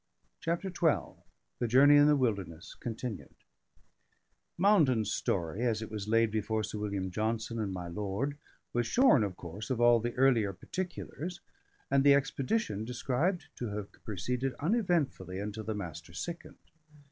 CHAPTER 0.39 0.69
XII 0.69 1.21
THE 1.59 1.67
JOURNEY 1.67 1.95
IN 1.95 2.07
THE 2.07 2.15
WILDERNESS 2.15 2.73
(continued) 2.79 3.35
Mountain's 4.57 5.11
story, 5.13 5.61
as 5.63 5.83
it 5.83 5.91
was 5.91 6.07
laid 6.07 6.31
before 6.31 6.63
Sir 6.63 6.79
William 6.79 7.11
Johnson 7.11 7.59
and 7.59 7.71
my 7.71 7.87
lord, 7.87 8.35
was 8.73 8.87
shorn, 8.87 9.23
of 9.23 9.35
course, 9.37 9.69
of 9.69 9.79
all 9.79 9.99
the 9.99 10.15
earlier 10.15 10.53
particulars, 10.53 11.41
and 11.91 12.03
the 12.03 12.15
expedition 12.15 12.83
described 12.83 13.49
to 13.57 13.67
have 13.75 13.91
proceeded 14.03 14.55
uneventfully, 14.59 15.37
until 15.37 15.65
the 15.65 15.75
Master 15.75 16.13
sickened. 16.13 16.57